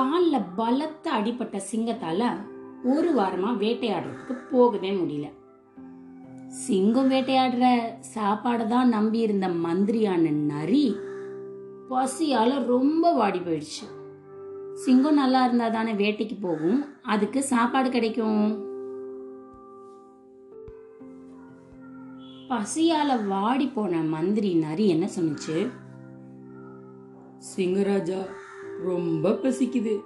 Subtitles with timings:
[0.00, 2.28] காலில் பலத்த அடிப்பட்ட சிங்கத்தால
[2.84, 5.26] ஒரு வாரமா வேட்டையாடுறதுக்கு போகவே முடியல.
[6.48, 7.64] சிங்கம் வேட்டையாடுற
[8.14, 10.96] சாப்பாடை தான் நம்பி இருந்த மந்திரியான நரி
[11.90, 13.86] பசியால ரொம்ப வாடி போயிடுச்சு.
[14.74, 16.84] சிங்கம் நல்லா இருந்தா தானே வேட்டைக்கு போகும்?
[17.02, 18.64] அதுக்கு சாப்பாடு கிடைக்கும்.
[22.48, 25.70] பசியால வாடி போன மந்திரி நரி என்ன சொன்னுச்சு?
[27.56, 28.20] சிங்கராஜா
[28.84, 30.00] ரொம்ப பசிக்குது.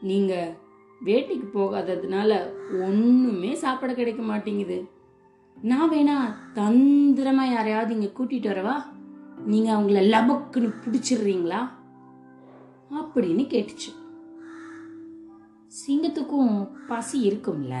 [0.00, 0.56] நீங்க
[1.04, 4.88] வேட்டைக்கு போகாததுனால ஒண்ணுமே சாப்பிட கிடைக்க மாட்டேங்குது.
[5.62, 8.74] நான் வேணா தந்திரமா யாரையாவது இங்க கூட்டிட்டு வரவா?
[9.46, 11.68] நீங்க அவங்கள லபக்குன்னு பிடிச்சிடுறீங்களா?
[12.94, 13.90] அப்படின்னு கேட்டுச்சு.
[15.68, 17.74] சிங்கத்துக்கும் பசி இருக்கும்ல?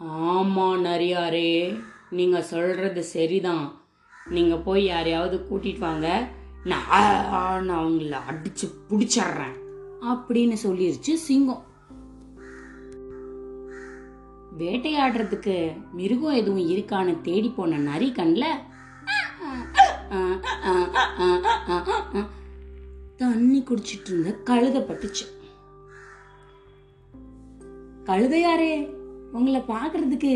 [0.00, 1.78] ஆமா நரியாரே
[2.10, 3.72] நீங்க சொல்றது சரிதான்.
[4.28, 6.28] நீங்க போய் யாரையாவது கூட்டிட்டு வாங்க.
[6.70, 9.56] நான் அவங்கள அடிச்சு பிடிச்சிடுறேன்.
[10.10, 11.64] அப்படின்னு சொல்லிருச்சு சிங்கம்.
[14.58, 15.56] வேட்டையாடுறதுக்கு
[15.92, 18.44] மிருகம் எதுவும் இருக்கான்னு தேடி போன நரி கண்ல
[23.16, 25.26] தண்ணி குடிச்சிட்டு இருந்த கழுத பட்டுச்சு.
[28.08, 28.72] கழுதையாரே
[29.32, 30.32] உங்களை பாக்குறதுக்கு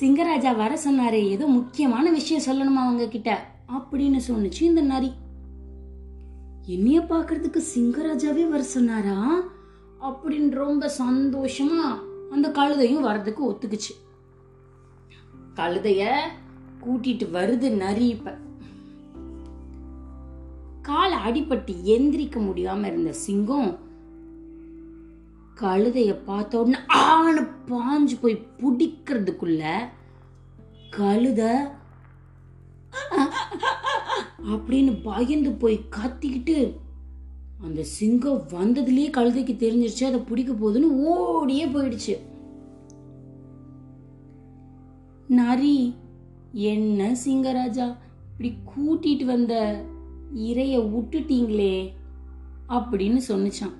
[0.00, 3.30] சிங்கராஜா வர சொன்னாரே ஏதோ முக்கியமான விஷயம் சொல்லணுமா அவங்க கிட்ட
[3.76, 5.12] அப்படின்னு சொன்னுச்சு இந்த நரி.
[6.66, 9.40] என்னைய பாக்குறதுக்கு சிங்கராஜாவே வர சொன்னாரா?
[10.00, 11.98] அப்படின்னு ரொம்ப சந்தோஷமா
[12.30, 13.92] அந்த கழுதையும் வர்றதுக்கு ஒத்துக்குச்சு.
[15.56, 16.16] கழுதைய
[16.80, 18.36] கூட்டிட்டு வருது நரி இப்ப.
[20.82, 23.78] கால் அடிபட்டு எந்திரிக்க முடியாம இருந்த சிங்கம்
[25.60, 29.88] கழுதைய பார்த்த உடனே ஆணு பாஞ்சு போய் பிடிக்கிறதுக்குள்ள
[30.90, 31.70] கழுத
[34.44, 36.76] அப்படின்னு பயந்து போய் கத்திக்கிட்டு
[37.62, 42.18] அந்த சிங்கம் வந்ததுலயே கழுதைக்கு தெரிஞ்சிருச்சு அதை பிடிக்க போகுதுன்னு ஓடியே போயிடுச்சு.
[45.28, 45.94] நரி
[46.52, 47.96] என்ன சிங்கராஜா
[48.30, 49.84] இப்படி கூட்டிட்டு வந்த
[50.34, 51.92] இறைய விட்டுட்டீங்களே
[52.68, 53.74] அப்படின்னு சொன்னிச்சான்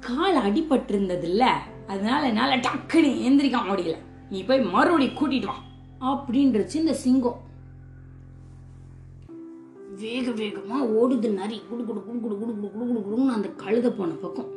[0.00, 1.44] கால் அடிபட்டு இருந்ததுல்ல
[1.86, 3.96] அதனால என்னால டக்குன்னு எந்திரிக்க முடியல.
[4.30, 5.58] நீ போய் மறுபடியும் கூட்டிட்டு வா
[6.12, 7.44] அப்படின்றச்சு இந்த சிங்கம்.
[9.96, 11.60] வேக வேகமாக ஓடுது நரி.
[11.68, 14.50] குடு குடு குடு குடு குடு குடு குடு குடு குடுன்னு அந்த கழுதை போன பக்கம்.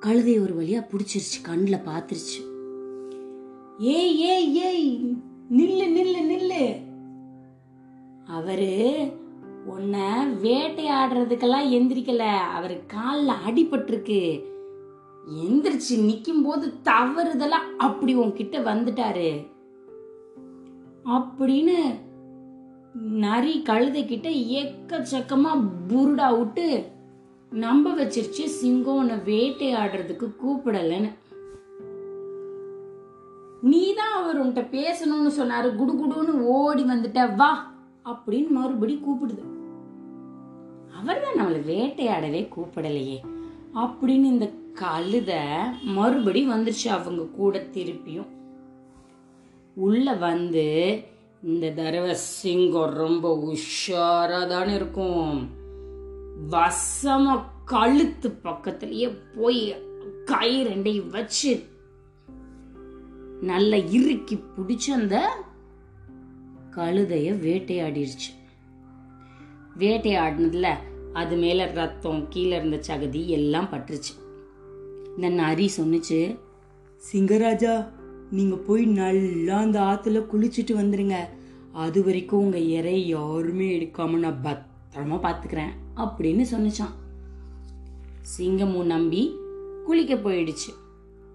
[0.00, 2.38] கழுதை ஒரு வழியாக பிடிச்சிருச்சு கண்ணில் பார்த்துருச்சு
[3.78, 5.16] ஏய் ஏய் ஏய்
[5.50, 6.64] நில்லு நில்லு நில்லு.
[8.26, 8.74] அவரு
[9.66, 10.10] உன்னை
[10.42, 12.22] வேட்டையாடுறதுக்கெல்லாம் எந்திரிக்கல.
[12.56, 14.42] அவர் காலில் அடிபட்டிருக்கு.
[15.34, 19.46] எந்திரிச்சு நிற்கும் போது தவறுதெல்லாம் அப்படி உன்கிட்ட வந்துட்டாரு.
[21.04, 22.06] அப்படின்னு
[23.02, 26.84] நரி கழுதை கிட்ட எக்கச்சக்கமா புருடா விட்டு
[27.50, 31.10] நம்ப வச்சிருச்சு சிங்கம் உன்னை வேட்டையாடுறதுக்கு கூப்பிடலன்னு.
[33.60, 37.72] நீதான் அவர் உன்கிட்ட பேசணும்னு சொன்னாரு குடுகுடுன்னு ஓடி வந்துட்ட வா
[38.04, 39.44] அப்படின்னு மறுபடி கூப்பிடுது.
[40.98, 43.18] அவர் தான் நம்மளை வேட்டையாடவே கூப்பிடலையே
[43.74, 48.28] அப்படின்னு இந்த கழுத மறுபடி வந்துருச்சு அவங்க கூட திருப்பியும்.
[49.74, 50.66] உள்ள வந்து
[51.42, 55.50] இந்த தடவை சிங்கம் ரொம்ப உஷாரா தானே இருக்கும்.
[56.50, 59.76] வசமா கழுத்து பக்கத்துலயே போய்
[60.24, 61.66] கை ரெண்டையும் வச்சு
[63.40, 65.44] நல்லா இறுக்கி பிடிச்ச அந்த
[66.76, 68.30] கழுதைய வேட்டையாடிடுச்சு
[69.78, 70.68] வேட்டையாடினதுல
[71.12, 74.14] அது மேல ரத்தம் கீழே இருந்த சகதி எல்லாம் பட்டுருச்சு.
[75.16, 76.38] இந்த நரி சொன்னுச்சு
[77.12, 77.86] சிங்கராஜா
[78.30, 81.16] நீங்க போய் நல்லா அந்த ஆத்துல குளிச்சுட்டு வந்துருங்க.
[81.72, 86.94] அது வரைக்கும் உங்க இறை யாருமே எடுக்காம நான் பத்திரமா பாத்துக்கிறேன் அப்படின்னு சொன்னிச்சான்.
[88.38, 89.34] சிங்கமும் நம்பி
[89.84, 90.70] குளிக்க போயிடுச்சு.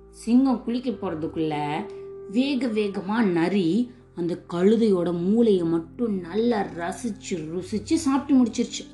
[0.09, 1.85] சிங்கம் குளிக்க போறதுக்குள்ள
[2.31, 8.85] வேக வேகமா நரி அந்த கழுதையோட மூளையை மட்டும் நல்லா ரசிச்சு ருசிச்சு சாப்பிட்டு முடிச்சிருச்சு.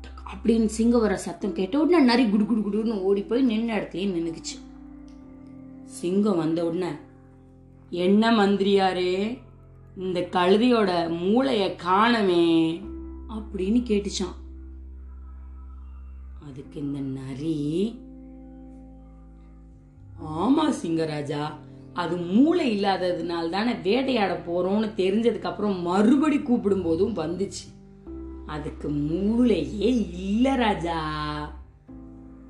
[0.00, 4.14] டக் அப்படின்னு சிங்கம் வர சத்தம் கேட்ட உடனே நரி குடு குடு குடுன்னு ஓடி போய் நின்ன இடத்துலயே
[4.16, 4.69] நின்னுக்குச்சு.
[5.90, 6.90] சிங்கம் வந்த உடனே
[7.90, 9.38] என்ன மந்திரியாரே
[9.96, 12.78] இந்த கழுதையோட மூளைய காணமே
[13.28, 14.36] அப்படின்னு கேட்டுச்சான்.
[16.48, 17.98] அதுக்கு இந்த நரி
[20.24, 21.44] ஆமா சிங்கராஜா
[21.94, 27.66] அது மூளை இல்லாததுனால தானே வேட்டையாட போறோம்னு தெரிஞ்சதுக்கு அப்புறம் மறுபடி கூப்பிடும் போதும் வந்துச்சு.
[28.46, 30.98] அதுக்கு மூளையே இல்ல ராஜா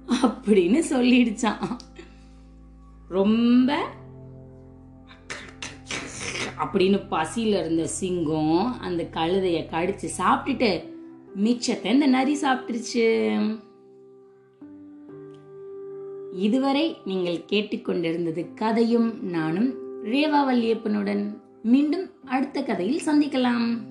[0.06, 1.76] அப்படின்னு சொல்லிடுச்சான்.
[3.11, 3.77] ரொம்ப
[6.59, 10.71] அப்படின்னு பசியில இருந்த சிங்கம் அந்த கழுதைய கடிச்சு சாப்பிட்டுட்டு
[11.45, 13.07] மிச்சத்தை இந்த நரி சாப்பிட்டுருச்சு.
[16.33, 19.75] இதுவரை நீங்கள் கேட்டுக்கொண்டிருந்தது கதையும் நானும்
[20.05, 21.25] ரேவா வல்லியப்பனுடன்.
[21.62, 23.89] மீண்டும் அடுத்த கதையில் சந்திக்கலாம்.